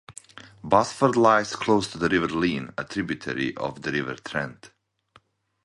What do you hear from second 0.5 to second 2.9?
Basford lies close to the River Leen, a